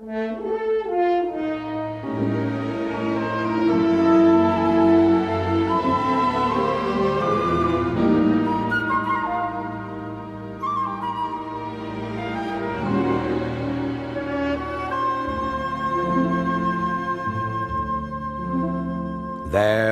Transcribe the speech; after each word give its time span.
There 0.00 0.38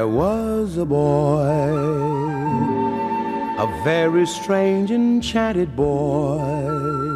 was 0.07 0.77
a 0.77 0.85
boy, 0.85 1.41
a 3.59 3.83
very 3.83 4.27
strange, 4.27 4.93
enchanted 4.93 5.75
boy. 5.75 7.16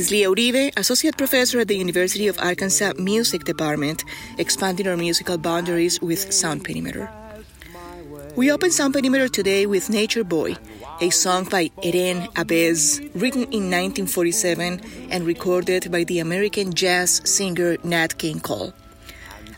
is 0.00 0.10
Lia 0.10 0.30
Uribe, 0.30 0.72
Associate 0.78 1.14
Professor 1.14 1.60
at 1.60 1.68
the 1.68 1.76
University 1.76 2.26
of 2.26 2.38
Arkansas 2.38 2.94
Music 2.96 3.44
Department, 3.44 4.02
expanding 4.38 4.88
our 4.88 4.96
musical 4.96 5.36
boundaries 5.36 6.00
with 6.00 6.32
Sound 6.32 6.64
Perimeter. 6.64 7.10
We 8.34 8.50
open 8.50 8.70
Sound 8.70 8.94
Perimeter 8.94 9.28
today 9.28 9.66
with 9.66 9.90
Nature 9.90 10.24
Boy, 10.24 10.56
a 11.02 11.10
song 11.10 11.44
by 11.44 11.70
Eden 11.82 12.28
Ahbez, 12.32 13.10
written 13.12 13.42
in 13.52 13.68
1947 13.68 14.80
and 15.10 15.26
recorded 15.26 15.92
by 15.92 16.04
the 16.04 16.20
American 16.20 16.72
jazz 16.72 17.20
singer 17.24 17.76
Nat 17.84 18.16
King 18.16 18.40
Cole. 18.40 18.72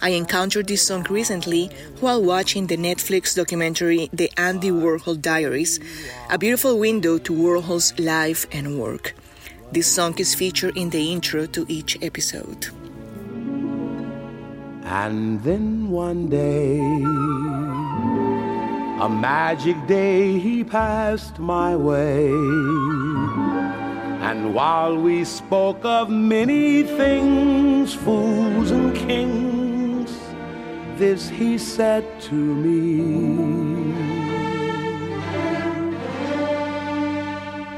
I 0.00 0.10
encountered 0.10 0.66
this 0.66 0.82
song 0.84 1.06
recently 1.08 1.70
while 2.00 2.20
watching 2.20 2.66
the 2.66 2.76
Netflix 2.76 3.36
documentary 3.36 4.10
The 4.12 4.32
Andy 4.36 4.72
Warhol 4.72 5.22
Diaries, 5.22 5.78
a 6.30 6.36
beautiful 6.36 6.80
window 6.80 7.18
to 7.18 7.32
Warhol's 7.32 7.96
life 8.00 8.44
and 8.50 8.80
work. 8.80 9.14
This 9.72 9.86
song 9.86 10.12
is 10.18 10.34
featured 10.34 10.76
in 10.76 10.90
the 10.90 11.10
intro 11.10 11.46
to 11.46 11.64
each 11.66 11.96
episode. 12.02 12.66
And 14.84 15.42
then 15.42 15.90
one 15.90 16.28
day, 16.28 16.78
a 19.00 19.08
magic 19.08 19.78
day, 19.86 20.38
he 20.38 20.62
passed 20.62 21.38
my 21.38 21.74
way. 21.74 22.28
And 24.20 24.54
while 24.54 24.94
we 24.94 25.24
spoke 25.24 25.82
of 25.86 26.10
many 26.10 26.82
things, 26.82 27.94
fools 27.94 28.72
and 28.72 28.94
kings, 28.94 30.12
this 30.98 31.30
he 31.30 31.56
said 31.56 32.04
to 32.28 32.34
me 32.34 34.41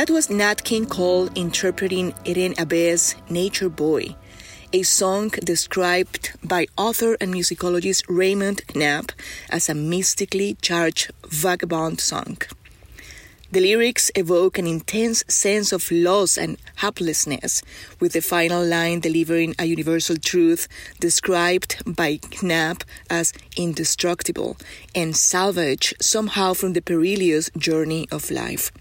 That 0.00 0.08
was 0.08 0.30
Nat 0.30 0.64
King 0.64 0.86
Cole 0.86 1.28
interpreting 1.34 2.14
Eden 2.24 2.54
Ahbez's 2.54 3.16
Nature 3.28 3.68
Boy, 3.68 4.16
a 4.72 4.82
song 4.82 5.28
described 5.28 6.32
by 6.42 6.68
author 6.78 7.18
and 7.20 7.34
musicologist 7.34 8.04
Raymond 8.08 8.62
Knapp 8.74 9.12
as 9.50 9.68
a 9.68 9.74
mystically 9.74 10.56
charged 10.62 11.10
vagabond 11.28 12.00
song. 12.00 12.38
The 13.52 13.60
lyrics 13.60 14.10
evoke 14.14 14.56
an 14.56 14.66
intense 14.66 15.22
sense 15.28 15.70
of 15.70 15.90
loss 15.90 16.38
and 16.38 16.56
helplessness, 16.76 17.60
with 18.00 18.14
the 18.14 18.22
final 18.22 18.64
line 18.64 19.00
delivering 19.00 19.54
a 19.58 19.66
universal 19.66 20.16
truth 20.16 20.66
described 20.98 21.76
by 21.84 22.20
Knapp 22.40 22.84
as 23.10 23.34
indestructible 23.54 24.56
and 24.94 25.14
salvage 25.14 25.92
somehow 26.00 26.54
from 26.54 26.72
the 26.72 26.80
perilous 26.80 27.50
journey 27.58 28.08
of 28.10 28.30
life. 28.30 28.72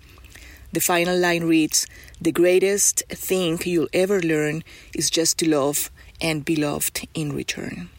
The 0.71 0.79
final 0.79 1.17
line 1.17 1.43
reads 1.43 1.87
The 2.21 2.31
greatest 2.31 3.03
thing 3.09 3.59
you'll 3.65 3.89
ever 3.93 4.21
learn 4.21 4.63
is 4.93 5.09
just 5.09 5.37
to 5.39 5.49
love 5.49 5.89
and 6.21 6.45
be 6.45 6.55
loved 6.55 7.07
in 7.13 7.33
return. 7.33 7.89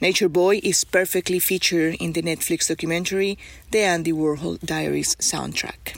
Nature 0.00 0.28
Boy 0.28 0.60
is 0.62 0.84
perfectly 0.84 1.38
featured 1.38 1.94
in 1.94 2.12
the 2.12 2.22
Netflix 2.22 2.68
documentary 2.68 3.38
The 3.70 3.80
Andy 3.80 4.12
Warhol 4.12 4.60
Diaries 4.60 5.14
soundtrack. 5.16 5.96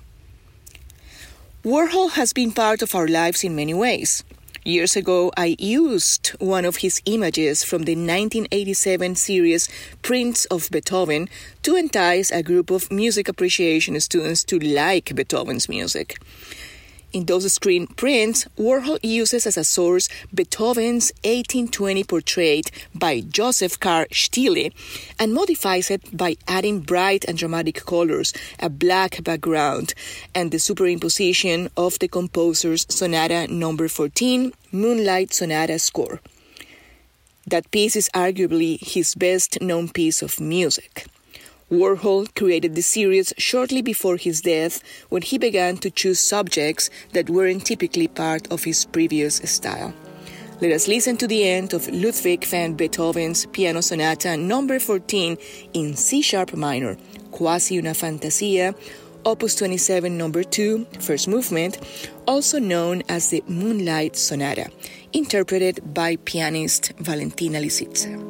Warhol 1.65 2.12
has 2.12 2.33
been 2.33 2.53
part 2.53 2.83
of 2.83 2.95
our 2.95 3.09
lives 3.09 3.43
in 3.43 3.56
many 3.56 3.75
ways. 3.75 4.22
Years 4.66 4.97
ago, 4.97 5.31
I 5.37 5.54
used 5.60 6.31
one 6.41 6.65
of 6.65 6.78
his 6.78 7.00
images 7.04 7.62
from 7.62 7.84
the 7.84 7.94
1987 7.94 9.15
series 9.15 9.69
Prince 10.03 10.44
of 10.47 10.69
Beethoven 10.72 11.28
to 11.62 11.77
entice 11.77 12.32
a 12.32 12.43
group 12.43 12.72
of 12.72 12.91
music 12.91 13.28
appreciation 13.28 14.00
students 14.00 14.43
to 14.43 14.59
like 14.59 15.15
Beethoven's 15.15 15.68
music. 15.68 16.18
In 17.13 17.25
those 17.25 17.51
screen 17.53 17.87
prints, 17.87 18.47
Warhol 18.59 18.99
uses 19.03 19.47
as 19.47 19.57
a 19.57 19.65
source 19.65 20.09
Beethoven's 20.35 21.13
1820 21.25 22.05
portrait 22.05 22.71
by 22.95 23.21
Joseph 23.21 23.79
Karl 23.81 24.07
Stieler 24.13 24.73
and 25.19 25.33
modifies 25.33 25.91
it 25.91 26.17
by 26.17 26.37
adding 26.47 26.81
bright 26.81 27.25
and 27.27 27.39
dramatic 27.39 27.85
colors, 27.87 28.35
a 28.59 28.69
black 28.69 29.23
background, 29.25 29.95
and 30.35 30.51
the 30.51 30.59
superimposition 30.59 31.71
of 31.77 31.99
the 32.01 32.09
composer's 32.09 32.85
Sonata 32.89 33.47
Number 33.47 33.89
14 33.89 34.53
Moonlight 34.73 35.33
Sonata 35.33 35.79
score. 35.79 36.21
That 37.47 37.71
piece 37.71 37.95
is 37.95 38.11
arguably 38.13 38.79
his 38.81 39.15
best 39.15 39.63
known 39.63 39.89
piece 39.89 40.21
of 40.21 40.41
music. 40.41 41.07
Warhol 41.71 42.33
created 42.36 42.77
the 42.77 42.83
series 42.83 43.33
shortly 43.39 43.83
before 43.83 44.16
his 44.16 44.41
death 44.41 44.80
when 45.09 45.22
he 45.22 45.36
began 45.36 45.77
to 45.78 45.91
choose 45.91 46.21
subjects 46.21 46.91
that 47.13 47.28
weren't 47.28 47.66
typically 47.66 48.07
part 48.07 48.47
of 48.53 48.63
his 48.63 48.84
previous 48.84 49.36
style. 49.39 49.92
Let 50.60 50.71
us 50.71 50.86
listen 50.86 51.16
to 51.16 51.27
the 51.27 51.47
end 51.48 51.74
of 51.74 51.89
Ludwig 51.89 52.45
van 52.45 52.74
Beethoven's 52.74 53.47
Piano 53.47 53.80
Sonata 53.80 54.36
number 54.36 54.78
14 54.78 55.36
in 55.74 55.97
C 55.97 56.22
sharp 56.22 56.54
minor, 56.54 56.97
Quasi 57.33 57.78
una 57.78 57.95
fantasia, 57.95 58.72
Opus 59.24 59.57
27, 59.57 60.16
number 60.16 60.45
2, 60.45 60.86
first 61.01 61.27
movement, 61.27 61.78
also 62.28 62.60
known 62.60 63.03
as 63.09 63.30
the 63.30 63.42
Moonlight 63.48 64.15
Sonata, 64.15 64.71
interpreted 65.12 65.80
by 65.92 66.15
pianist 66.15 66.92
Valentina 67.01 67.59
Lisitsa. 67.59 68.26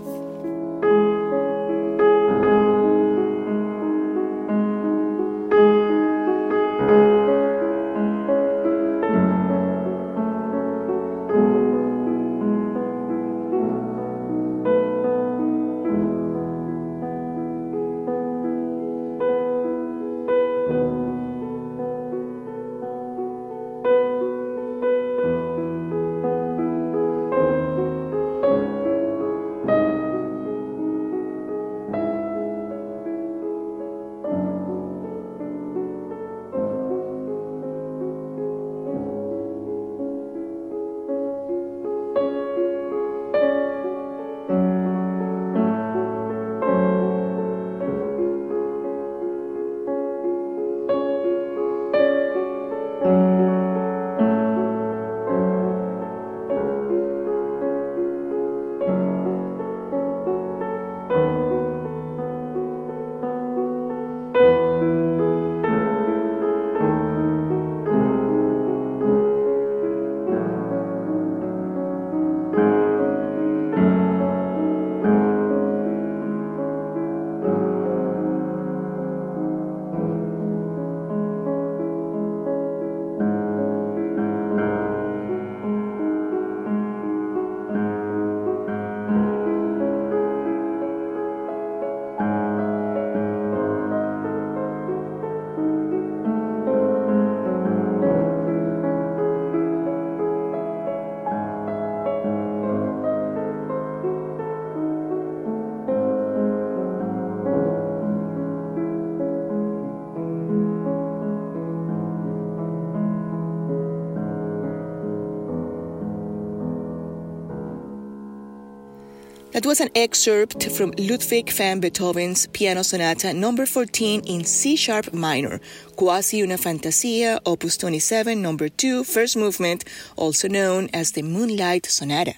That 119.57 119.65
was 119.65 119.81
an 119.81 119.89
excerpt 119.95 120.71
from 120.71 120.93
Ludwig 120.99 121.51
van 121.51 121.81
Beethoven's 121.81 122.47
Piano 122.49 122.83
Sonata 122.83 123.33
number 123.33 123.65
14 123.65 124.21
in 124.27 124.45
C 124.45 124.77
sharp 124.77 125.15
minor, 125.15 125.63
Quasi 125.97 126.43
una 126.43 126.59
Fantasia, 126.59 127.41
opus 127.47 127.79
27, 127.79 128.43
number 128.43 128.69
2, 128.69 129.03
first 129.03 129.35
movement, 129.35 129.87
also 130.15 130.47
known 130.47 130.91
as 130.93 131.13
the 131.13 131.23
Moonlight 131.23 131.87
Sonata, 131.87 132.35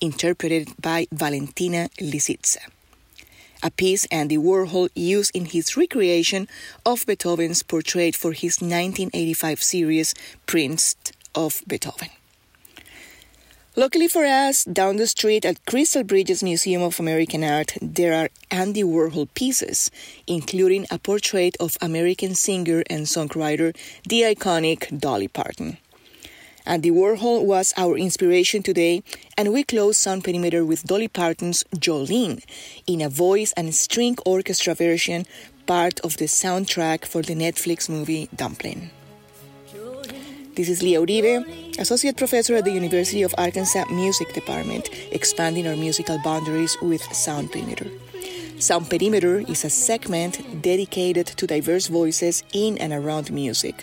interpreted 0.00 0.70
by 0.80 1.06
Valentina 1.12 1.90
Lisitsa. 2.00 2.66
A 3.62 3.70
piece 3.70 4.06
Andy 4.06 4.38
Warhol 4.38 4.88
used 4.94 5.36
in 5.36 5.44
his 5.44 5.76
recreation 5.76 6.48
of 6.86 7.04
Beethoven's 7.04 7.62
portrait 7.62 8.16
for 8.16 8.32
his 8.32 8.62
1985 8.62 9.62
series, 9.62 10.14
Prince 10.46 10.96
of 11.34 11.60
Beethoven. 11.68 12.08
Luckily 13.74 14.06
for 14.06 14.26
us, 14.26 14.64
down 14.64 14.96
the 14.96 15.06
street 15.06 15.46
at 15.46 15.64
Crystal 15.64 16.04
Bridges 16.04 16.42
Museum 16.42 16.82
of 16.82 17.00
American 17.00 17.42
Art, 17.42 17.72
there 17.80 18.12
are 18.12 18.28
Andy 18.50 18.82
Warhol 18.82 19.32
pieces, 19.32 19.90
including 20.26 20.84
a 20.90 20.98
portrait 20.98 21.56
of 21.58 21.78
American 21.80 22.34
singer 22.34 22.82
and 22.90 23.06
songwriter, 23.06 23.74
the 24.06 24.24
iconic 24.24 25.00
Dolly 25.00 25.26
Parton. 25.26 25.78
Andy 26.66 26.90
Warhol 26.90 27.46
was 27.46 27.72
our 27.78 27.96
inspiration 27.96 28.62
today, 28.62 29.02
and 29.38 29.54
we 29.54 29.64
close 29.64 29.96
Sound 29.96 30.22
Perimeter 30.22 30.66
with 30.66 30.84
Dolly 30.84 31.08
Parton's 31.08 31.64
Jolene 31.74 32.44
in 32.86 33.00
a 33.00 33.08
voice 33.08 33.54
and 33.56 33.74
string 33.74 34.18
orchestra 34.26 34.74
version, 34.74 35.24
part 35.64 35.98
of 36.00 36.18
the 36.18 36.26
soundtrack 36.26 37.06
for 37.06 37.22
the 37.22 37.34
Netflix 37.34 37.88
movie 37.88 38.28
Dumplin'. 38.36 38.90
This 40.54 40.68
is 40.68 40.82
Lia 40.82 41.00
Uribe, 41.00 41.78
Associate 41.78 42.14
Professor 42.14 42.54
at 42.56 42.64
the 42.64 42.72
University 42.72 43.22
of 43.22 43.34
Arkansas 43.38 43.86
Music 43.90 44.34
Department, 44.34 44.90
expanding 45.10 45.66
our 45.66 45.76
musical 45.76 46.18
boundaries 46.22 46.76
with 46.82 47.02
Sound 47.14 47.50
Perimeter. 47.50 47.86
Sound 48.58 48.90
Perimeter 48.90 49.38
is 49.38 49.64
a 49.64 49.70
segment 49.70 50.60
dedicated 50.60 51.26
to 51.26 51.46
diverse 51.46 51.86
voices 51.86 52.44
in 52.52 52.76
and 52.76 52.92
around 52.92 53.32
music. 53.32 53.82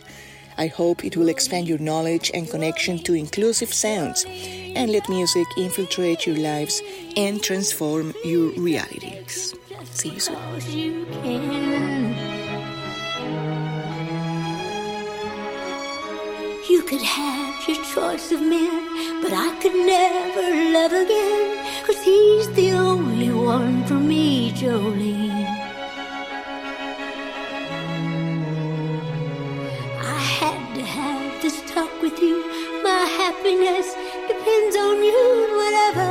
I 0.60 0.68
hope 0.68 1.04
it 1.04 1.18
will 1.18 1.30
expand 1.30 1.68
your 1.68 1.80
knowledge 1.80 2.30
and 2.36 2.48
connection 2.48 3.00
to 3.00 3.16
inclusive 3.16 3.74
sounds 3.74 4.26
and 4.28 4.92
let 4.92 5.10
music 5.10 5.48
infiltrate 5.58 6.28
your 6.28 6.38
lives 6.38 6.84
and 7.18 7.42
transform 7.42 8.14
your 8.24 8.52
realities. 8.52 9.56
See 9.86 10.10
you 10.10 10.20
soon. 10.20 12.09
You 16.70 16.84
could 16.84 17.02
have 17.02 17.68
your 17.68 17.84
choice 17.84 18.32
of 18.32 18.42
men, 18.42 19.22
but 19.24 19.34
I 19.34 19.58
could 19.60 19.74
never 19.74 20.46
love 20.72 20.92
again. 20.92 21.84
Cause 21.84 22.00
he's 22.04 22.48
the 22.52 22.74
only 22.74 23.32
one 23.32 23.84
for 23.86 23.96
me, 23.96 24.52
Jolene. 24.52 25.48
I 30.16 30.20
had 30.38 30.76
to 30.76 30.84
have 30.84 31.42
this 31.42 31.60
talk 31.72 31.90
with 32.04 32.20
you. 32.20 32.38
My 32.84 33.04
happiness 33.18 33.88
depends 34.28 34.76
on 34.76 35.02
you, 35.10 35.24
whatever 35.60 36.08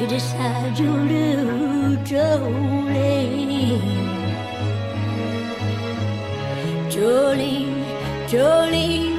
you 0.00 0.06
decide 0.06 0.78
you'll 0.78 1.08
do, 1.08 1.96
Jolene. 2.06 3.80
Jolene, 6.88 7.84
Jolene. 8.28 9.11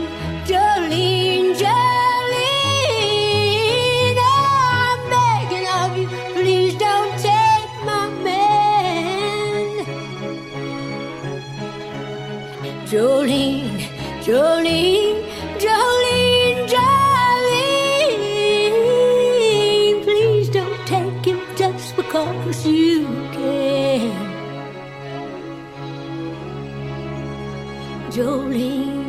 Jolene. 28.13 29.02